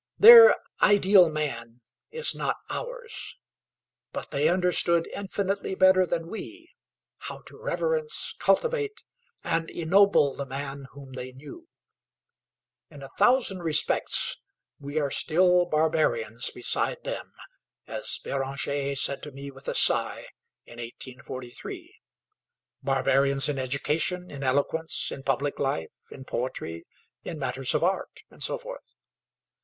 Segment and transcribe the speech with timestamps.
[0.17, 3.37] Their ideal man is not ours;
[4.11, 6.71] but they understood infinitely better than we,
[7.19, 9.03] how to reverence, cultivate,
[9.43, 11.67] and ennoble the man whom they knew.
[12.89, 14.39] In a thousand respects
[14.79, 17.31] we are still barbarians beside them,
[17.85, 20.29] as Béranger said to me with a sigh
[20.65, 21.93] in 1843:
[22.81, 26.87] barbarians in education, in eloquence, in public life, in poetry,
[27.23, 28.79] in matters of art, etc.